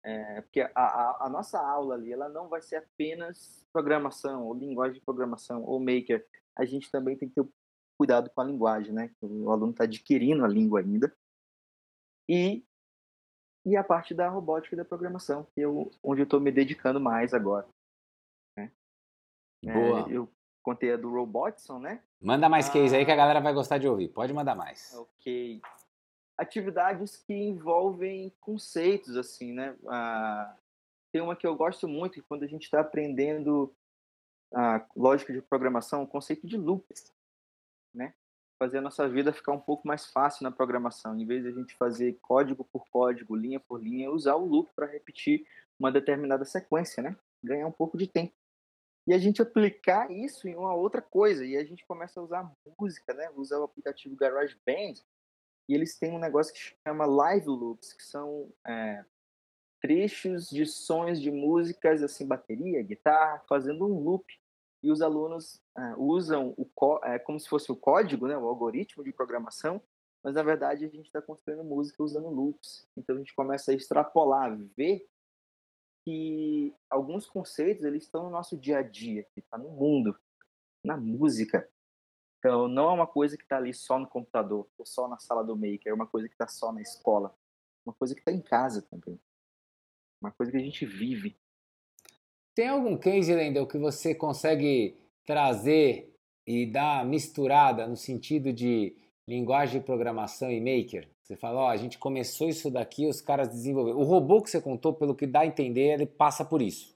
[0.03, 4.53] é, porque a, a, a, nossa aula ali, ela não vai ser apenas programação, ou
[4.53, 6.25] linguagem de programação, ou maker.
[6.57, 7.49] A gente também tem que ter
[7.97, 9.09] cuidado com a linguagem, né?
[9.21, 11.15] O aluno está adquirindo a língua ainda.
[12.29, 12.65] E,
[13.65, 16.99] e a parte da robótica e da programação, que eu, onde eu estou me dedicando
[16.99, 17.67] mais agora.
[18.57, 18.71] Né?
[19.63, 20.09] Boa.
[20.09, 20.29] É, eu
[20.61, 22.03] contei a do Robotson, né?
[22.21, 24.09] Manda mais ah, case aí que a galera vai gostar de ouvir.
[24.09, 24.93] Pode mandar mais.
[24.93, 25.61] Ok
[26.37, 29.77] atividades que envolvem conceitos, assim, né?
[29.87, 30.55] Ah,
[31.11, 33.73] tem uma que eu gosto muito, que quando a gente está aprendendo
[34.53, 37.13] a lógica de programação, o conceito de loops,
[37.93, 38.13] né?
[38.59, 41.17] Fazer a nossa vida ficar um pouco mais fácil na programação.
[41.17, 44.71] Em vez de a gente fazer código por código, linha por linha, usar o loop
[44.75, 45.45] para repetir
[45.79, 47.15] uma determinada sequência, né?
[47.43, 48.33] Ganhar um pouco de tempo.
[49.05, 51.45] E a gente aplicar isso em uma outra coisa.
[51.45, 53.29] E a gente começa a usar música, né?
[53.35, 54.93] Usar o aplicativo GarageBand
[55.67, 59.03] e eles têm um negócio que chama live loops, que são é,
[59.81, 64.25] trechos de sons de músicas, assim, bateria, guitarra, fazendo um loop.
[64.81, 66.67] E os alunos é, usam o
[67.03, 69.81] é, como se fosse o código, né, o algoritmo de programação,
[70.23, 72.87] mas na verdade a gente está construindo música usando loops.
[72.95, 75.05] Então a gente começa a extrapolar, ver
[76.05, 80.17] que alguns conceitos eles estão no nosso dia a dia, que está no mundo,
[80.83, 81.69] na música.
[82.43, 85.45] Então, não é uma coisa que está ali só no computador, ou só na sala
[85.45, 87.33] do maker, é uma coisa que está só na escola.
[87.85, 89.17] Uma coisa que está em casa também.
[90.21, 91.37] Uma coisa que a gente vive.
[92.53, 96.13] Tem algum case, Lendel, que você consegue trazer
[96.45, 98.93] e dar misturada no sentido de
[99.25, 101.09] linguagem de programação e maker?
[101.21, 103.97] Você fala, ó, a gente começou isso daqui, os caras desenvolveram.
[103.97, 106.93] O robô que você contou, pelo que dá a entender, ele passa por isso.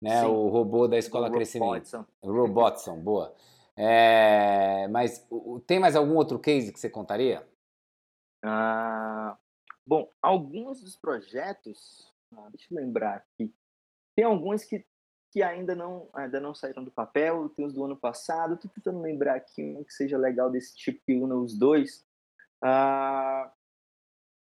[0.00, 0.24] Né?
[0.24, 2.06] O robô da escola Crescimento.
[2.22, 3.34] O Robotson, boa.
[3.82, 5.26] É, mas
[5.66, 7.48] tem mais algum outro case que você contaria?
[8.44, 9.38] Ah,
[9.86, 13.50] bom, alguns dos projetos, ah, deixa eu lembrar aqui,
[14.14, 14.86] tem alguns que,
[15.32, 19.00] que ainda, não, ainda não saíram do papel, tem os do ano passado, estou tentando
[19.00, 22.06] lembrar aqui um que seja legal desse tipo que una os dois.
[22.62, 23.50] Ah,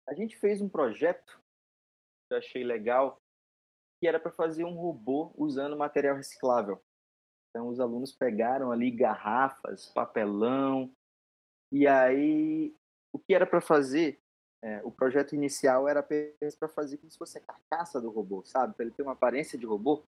[0.06, 1.42] a gente fez um projeto
[2.28, 3.22] que eu achei legal,
[4.02, 6.84] que era para fazer um robô usando material reciclável.
[7.50, 10.92] Então, os alunos pegaram ali garrafas, papelão,
[11.72, 12.74] e aí
[13.12, 14.20] o que era para fazer?
[14.62, 18.76] É, o projeto inicial era para fazer como se fosse a carcaça do robô, sabe?
[18.76, 20.04] Para ele ter uma aparência de robô.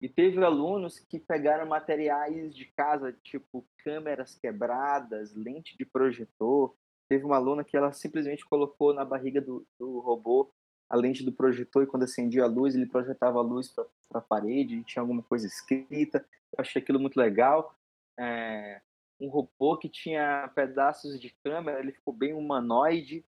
[0.00, 6.74] E teve alunos que pegaram materiais de casa, tipo câmeras quebradas, lente de projetor.
[7.08, 10.52] Teve uma aluna que ela simplesmente colocou na barriga do, do robô
[10.90, 14.20] a lente do projetor e quando acendia a luz, ele projetava a luz para a
[14.20, 16.26] parede tinha alguma coisa escrita.
[16.52, 17.74] Eu achei aquilo muito legal.
[18.18, 18.82] É,
[19.20, 23.24] um robô que tinha pedaços de câmera, ele ficou bem humanoide.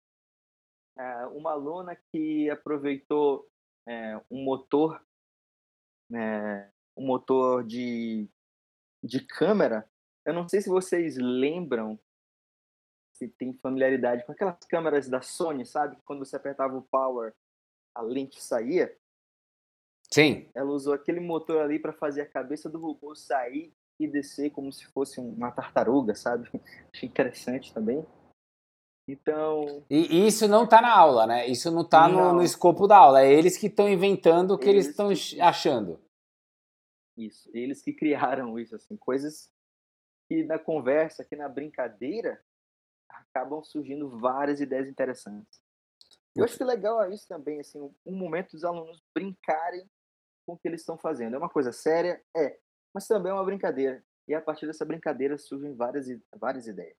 [0.99, 3.46] É, uma aluna que aproveitou
[3.87, 5.01] é, um motor
[6.11, 8.29] né, um motor de,
[9.03, 9.88] de câmera.
[10.27, 11.99] Eu não sei se vocês lembram,
[13.14, 15.96] se tem familiaridade com aquelas câmeras da Sony, sabe?
[16.05, 17.35] Quando você apertava o power,
[17.94, 18.94] a lente saía.
[20.12, 20.48] Sim.
[20.55, 24.72] Ela usou aquele motor ali para fazer a cabeça do robô sair e descer como
[24.72, 26.48] se fosse uma tartaruga, sabe?
[26.92, 28.05] Achei interessante também.
[29.07, 29.85] Então.
[29.90, 31.46] E isso não está na aula, né?
[31.46, 33.22] Isso não está no, no, escopo da aula.
[33.22, 35.40] É eles que estão inventando o que eles estão que...
[35.40, 36.00] achando.
[37.16, 37.50] Isso.
[37.53, 39.50] Eles que criaram isso, assim, coisas
[40.29, 42.40] que na conversa, que na brincadeira,
[43.09, 45.61] acabam surgindo várias ideias interessantes.
[46.37, 49.85] Eu acho que legal é isso também, assim, um momento dos alunos brincarem
[50.47, 51.35] com o que eles estão fazendo.
[51.35, 52.57] É uma coisa séria, é,
[52.95, 54.03] mas também é uma brincadeira.
[54.29, 56.97] E a partir dessa brincadeira surgem várias, várias ideias.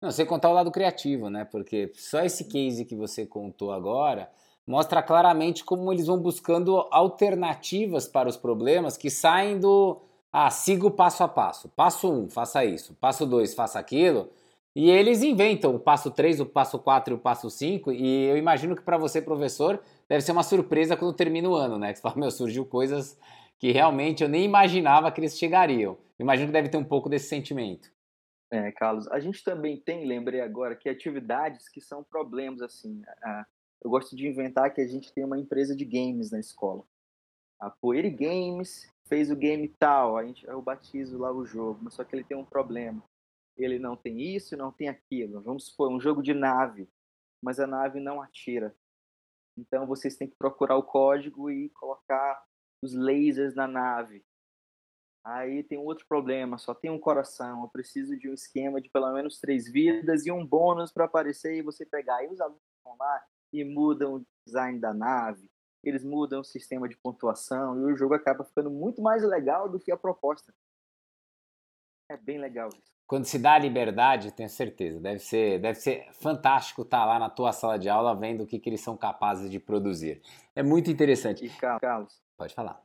[0.00, 1.44] Não, você contar o lado criativo, né?
[1.44, 4.30] Porque só esse case que você contou agora
[4.66, 10.86] mostra claramente como eles vão buscando alternativas para os problemas que saem do ah, siga
[10.86, 11.68] o passo a passo.
[11.70, 12.94] Passo 1, um, faça isso.
[13.00, 14.30] Passo 2, faça aquilo.
[14.76, 17.92] E eles inventam o passo 3, o passo 4 e o passo 5.
[17.92, 21.78] E eu imagino que para você, professor, deve ser uma surpresa quando termina o ano,
[21.78, 21.94] né?
[21.94, 23.18] Que você fala, meu, surgiu coisas
[23.58, 25.96] que realmente eu nem imaginava que eles chegariam.
[26.18, 27.90] Imagino que deve ter um pouco desse sentimento.
[28.52, 33.00] É, Carlos, a gente também tem, lembrei agora, que atividades que são problemas, assim.
[33.82, 36.84] Eu gosto de inventar que a gente tem uma empresa de games na escola.
[37.58, 41.94] A Poeira Games fez o game tal, a gente, eu batizo lá o jogo, mas
[41.94, 43.02] só que ele tem um problema.
[43.56, 45.40] Ele não tem isso, não tem aquilo.
[45.40, 46.88] Vamos supor, um jogo de nave,
[47.42, 48.76] mas a nave não atira.
[49.56, 52.44] Então vocês têm que procurar o código e colocar
[52.82, 54.24] os lasers na nave.
[55.24, 57.62] Aí tem outro problema, só tem um coração.
[57.62, 61.56] Eu preciso de um esquema de pelo menos três vidas e um bônus para aparecer
[61.56, 62.16] e você pegar.
[62.16, 65.50] Aí os alunos vão lá e mudam o design da nave,
[65.82, 69.80] eles mudam o sistema de pontuação e o jogo acaba ficando muito mais legal do
[69.80, 70.54] que a proposta.
[72.08, 72.95] É bem legal isso.
[73.06, 77.30] Quando se dá a liberdade, tenho certeza, deve ser, deve ser fantástico estar lá na
[77.30, 80.20] tua sala de aula vendo o que, que eles são capazes de produzir.
[80.56, 81.44] É muito interessante.
[81.44, 82.84] E Carlos, pode falar.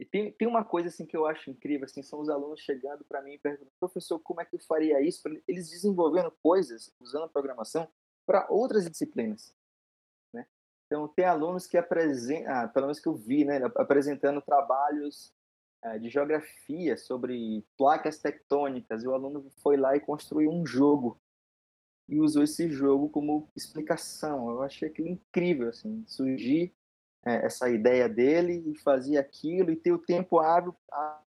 [0.00, 3.04] E tem, tem uma coisa assim que eu acho incrível, assim, são os alunos chegando
[3.04, 5.22] para mim e perguntando, professor, como é que eu faria isso?
[5.46, 7.86] Eles desenvolvendo coisas, usando a programação,
[8.26, 9.54] para outras disciplinas.
[10.34, 10.44] Né?
[10.86, 15.32] Então, tem alunos que apresentam, ah, pelo menos que eu vi, né, apresentando trabalhos
[16.00, 21.20] de geografia sobre placas tectônicas, e o aluno foi lá e construiu um jogo
[22.08, 24.50] e usou esse jogo como explicação.
[24.50, 26.72] Eu achei aquilo incrível, assim, surgir
[27.24, 31.22] é, essa ideia dele e fazer aquilo e ter o tempo hábil para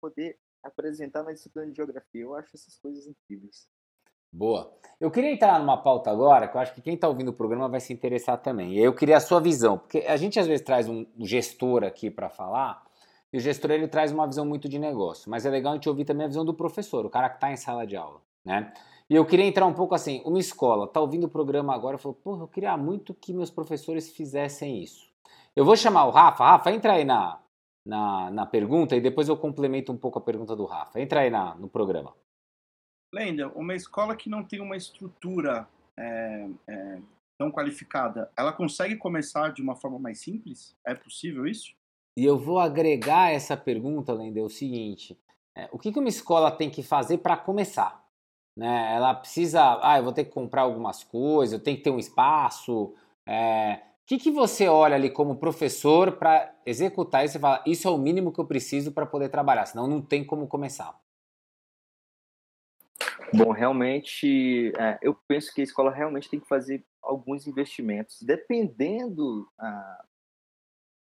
[0.00, 2.22] poder apresentar na disciplina de geografia.
[2.22, 3.66] Eu acho essas coisas incríveis.
[4.30, 4.72] Boa.
[5.00, 7.68] Eu queria entrar numa pauta agora, que eu acho que quem está ouvindo o programa
[7.68, 8.76] vai se interessar também.
[8.76, 12.28] Eu queria a sua visão, porque a gente às vezes traz um gestor aqui para
[12.28, 12.84] falar,
[13.32, 15.88] e o gestor ele traz uma visão muito de negócio, mas é legal a gente
[15.88, 18.72] ouvir também a visão do professor, o cara que está em sala de aula, né?
[19.10, 21.98] E eu queria entrar um pouco assim, uma escola está ouvindo o programa agora e
[21.98, 25.08] falou, pô, eu queria muito que meus professores fizessem isso.
[25.56, 26.44] Eu vou chamar o Rafa.
[26.44, 27.40] Rafa, entra aí na,
[27.86, 31.00] na, na pergunta e depois eu complemento um pouco a pergunta do Rafa.
[31.00, 32.14] Entra aí na, no programa.
[33.14, 37.00] Lenda, uma escola que não tem uma estrutura é, é,
[37.38, 40.76] tão qualificada, ela consegue começar de uma forma mais simples?
[40.84, 41.74] É possível isso?
[42.18, 45.16] E eu vou agregar essa pergunta, Lenda, é o seguinte:
[45.54, 48.04] é, o que, que uma escola tem que fazer para começar?
[48.56, 48.92] Né?
[48.92, 51.98] Ela precisa, ah, eu vou ter que comprar algumas coisas, eu tenho que ter um
[51.98, 52.92] espaço.
[53.24, 57.86] É, o que, que você olha ali como professor para executar isso e falar, isso
[57.86, 60.98] é o mínimo que eu preciso para poder trabalhar, senão não tem como começar?
[63.32, 69.48] Bom, realmente, é, eu penso que a escola realmente tem que fazer alguns investimentos, dependendo
[69.56, 70.04] ah,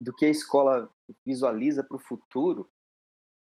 [0.01, 0.89] do que a escola
[1.25, 2.69] visualiza para o futuro,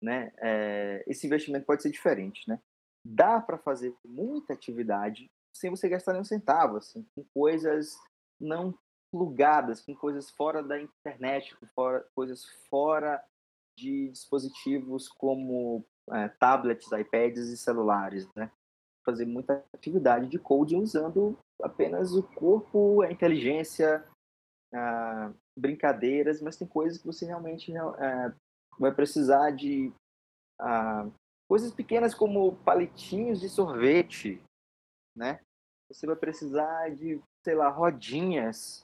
[0.03, 0.33] né?
[0.39, 2.61] É, esse investimento pode ser diferente, né?
[3.05, 7.97] Dá para fazer muita atividade sem você gastar nenhum centavo, assim, com coisas
[8.41, 8.77] não
[9.13, 13.23] plugadas, com coisas fora da internet, com fora, coisas fora
[13.79, 18.51] de dispositivos como é, tablets, iPads e celulares, né?
[19.05, 24.05] Fazer muita atividade de coding usando apenas o corpo, a inteligência,
[25.57, 28.35] brincadeiras, mas tem coisas que você realmente é,
[28.79, 29.93] vai precisar de
[30.59, 31.09] ah,
[31.49, 34.43] coisas pequenas como palitinhos de sorvete,
[35.15, 35.41] né?
[35.91, 38.83] Você vai precisar de, sei lá, rodinhas,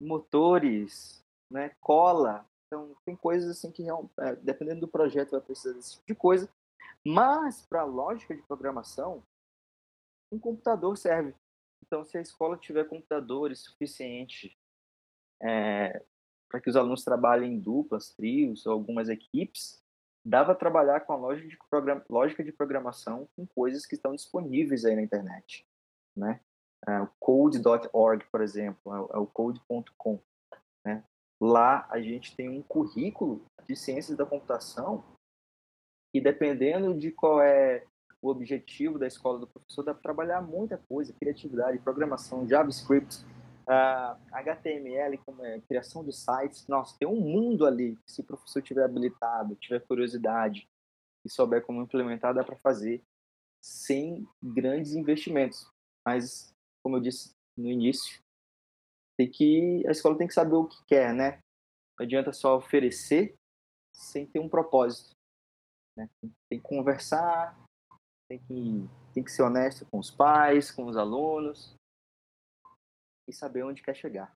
[0.00, 1.74] motores, né?
[1.80, 2.46] Cola.
[2.66, 3.86] Então, tem coisas assim que,
[4.18, 6.50] é, dependendo do projeto, vai precisar desse tipo de coisa.
[7.06, 9.22] Mas, para a lógica de programação,
[10.30, 11.34] um computador serve.
[11.86, 14.54] Então, se a escola tiver computadores suficientes
[15.42, 16.02] é,
[16.48, 19.82] para que os alunos trabalhem em duplas, trios ou algumas equipes,
[20.24, 21.58] dá para trabalhar com a lógica de,
[22.08, 25.66] lógica de programação com coisas que estão disponíveis aí na internet.
[26.16, 26.40] Né?
[26.86, 30.20] É, o code.org, por exemplo, é o é code.com.
[30.84, 31.04] Né?
[31.40, 35.04] Lá a gente tem um currículo de ciências da computação
[36.14, 37.84] e dependendo de qual é
[38.22, 43.22] o objetivo da escola do professor, dá para trabalhar muita coisa, criatividade, programação, JavaScript,
[43.68, 46.66] uh, HTML, como é, criação de sites.
[46.68, 47.98] Nossa, tem um mundo ali.
[48.06, 50.68] Se o professor tiver habilitado, tiver curiosidade
[51.24, 53.02] e souber como implementar, dá para fazer
[53.62, 55.66] sem grandes investimentos.
[56.06, 56.52] Mas,
[56.82, 58.20] como eu disse no início,
[59.16, 61.38] tem que a escola tem que saber o que quer, né?
[61.98, 63.34] Não adianta só oferecer
[63.94, 65.10] sem ter um propósito.
[65.96, 66.08] Né?
[66.50, 67.56] Tem que conversar,
[68.28, 71.76] tem que, tem que ser honesto com os pais, com os alunos
[73.26, 74.34] e saber onde quer chegar.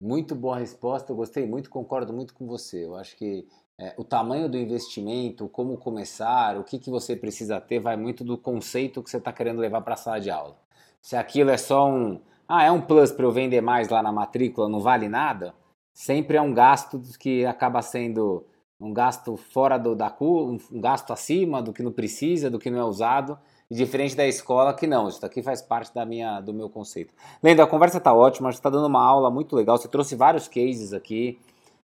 [0.00, 2.84] Muito boa resposta, eu gostei muito, concordo muito com você.
[2.84, 3.46] Eu acho que
[3.80, 8.22] é, o tamanho do investimento, como começar, o que, que você precisa ter, vai muito
[8.24, 10.56] do conceito que você está querendo levar para a sala de aula.
[11.00, 14.12] Se aquilo é só um, ah, é um plus para eu vender mais lá na
[14.12, 15.54] matrícula, não vale nada,
[15.92, 18.46] sempre é um gasto que acaba sendo
[18.80, 22.70] um gasto fora do, da curva, um gasto acima do que não precisa, do que
[22.70, 23.38] não é usado,
[23.70, 27.12] e diferente da escola que não, isso aqui faz parte da minha, do meu conceito.
[27.42, 30.48] Lendo, a conversa está ótima, você está dando uma aula muito legal, você trouxe vários
[30.48, 31.38] cases aqui,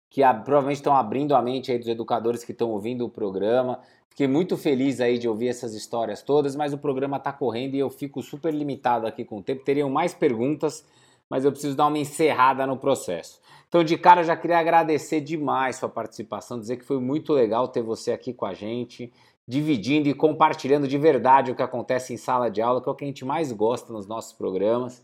[0.10, 3.80] que provavelmente estão abrindo a mente aí dos educadores que estão ouvindo o programa.
[4.08, 7.80] Fiquei muito feliz aí de ouvir essas histórias todas, mas o programa está correndo e
[7.80, 9.64] eu fico super limitado aqui com o tempo.
[9.64, 10.86] Teriam mais perguntas,
[11.28, 13.42] mas eu preciso dar uma encerrada no processo.
[13.68, 17.82] Então, de cara, já queria agradecer demais sua participação, dizer que foi muito legal ter
[17.82, 19.12] você aqui com a gente,
[19.48, 22.96] dividindo e compartilhando de verdade o que acontece em sala de aula, que é o
[22.96, 25.04] que a gente mais gosta nos nossos programas.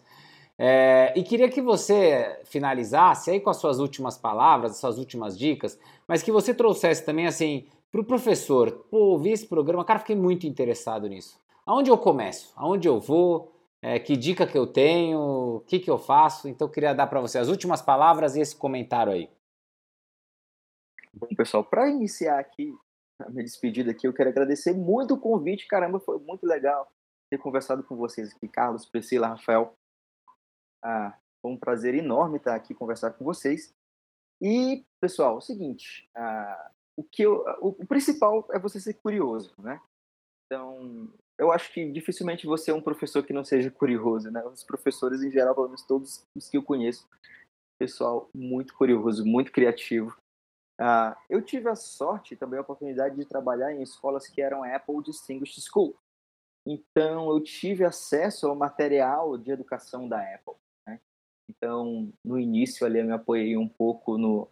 [0.58, 5.38] É, e queria que você finalizasse aí com as suas últimas palavras, as suas últimas
[5.38, 8.72] dicas, mas que você trouxesse também assim para o professor.
[8.90, 11.40] Pô, ouvi esse programa, cara, fiquei muito interessado nisso.
[11.66, 12.52] Aonde eu começo?
[12.56, 13.54] Aonde eu vou?
[13.82, 16.48] é, que dica que eu tenho, o que, que eu faço.
[16.48, 19.30] Então eu queria dar para você as últimas palavras e esse comentário aí.
[21.14, 22.74] Bom, pessoal, para iniciar aqui
[23.20, 25.68] a minha despedida aqui, eu quero agradecer muito o convite.
[25.68, 26.92] Caramba, foi muito legal
[27.30, 29.74] ter conversado com vocês aqui, Carlos, Priscila, Rafael.
[30.84, 33.74] Ah, foi um prazer enorme estar aqui conversar com vocês.
[34.42, 38.94] E, pessoal, é o seguinte, ah, o, que eu, o, o principal é você ser
[38.96, 39.82] curioso, né?
[40.46, 44.44] Então, eu acho que dificilmente você é um professor que não seja curioso, né?
[44.46, 47.08] Os professores, em geral, pelo menos todos os que eu conheço,
[47.80, 50.18] pessoal muito curioso, muito criativo.
[50.80, 55.04] Uh, eu tive a sorte também a oportunidade de trabalhar em escolas que eram Apple
[55.04, 55.94] Distinguished School.
[56.66, 60.56] Então, eu tive acesso ao material de educação da Apple.
[60.88, 61.02] Né?
[61.50, 64.50] Então, no início ali, eu me apoiei um pouco no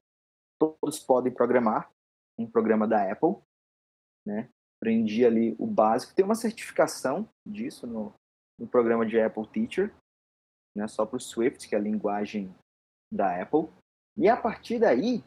[0.60, 1.90] Todos Podem Programar,
[2.38, 3.38] um programa da Apple,
[4.26, 4.50] né?
[4.78, 6.14] aprendi ali o básico.
[6.14, 8.14] Tem uma certificação disso no,
[8.60, 9.94] no programa de Apple Teacher,
[10.76, 12.54] né, só para o Swift, que é a linguagem
[13.12, 13.70] da Apple.
[14.16, 15.24] E a partir daí,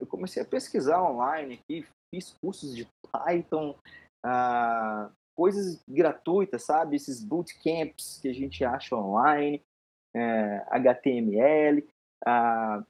[0.00, 3.76] eu comecei a pesquisar online aqui, fiz cursos de Python,
[4.22, 6.96] ah, coisas gratuitas, sabe?
[6.96, 9.62] Esses bootcamps que a gente acha online,
[10.70, 11.86] HTML.
[12.24, 12.84] Ah,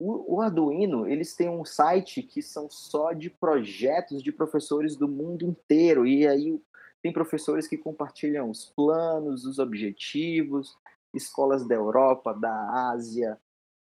[0.00, 5.08] o, o, Arduino, eles têm um site que são só de projetos de professores do
[5.08, 6.06] mundo inteiro.
[6.06, 6.60] E aí
[7.02, 10.76] tem professores que compartilham os planos, os objetivos,
[11.12, 13.38] escolas da Europa, da Ásia,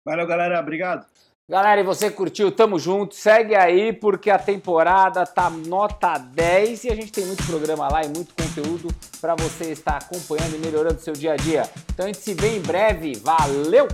[0.05, 1.05] Valeu, galera, obrigado.
[1.49, 2.51] Galera, e você curtiu?
[2.51, 3.15] Tamo junto.
[3.15, 8.03] Segue aí porque a temporada tá nota 10 e a gente tem muito programa lá
[8.03, 8.89] e muito conteúdo
[9.21, 11.63] para você estar acompanhando e melhorando o seu dia a dia.
[11.93, 13.15] Então a gente se vê em breve.
[13.19, 13.87] Valeu!